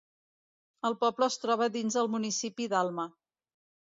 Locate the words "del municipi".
1.99-2.67